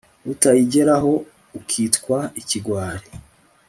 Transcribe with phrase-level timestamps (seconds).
[0.31, 1.11] utayigeraho
[1.59, 3.07] ukitwa ikigwari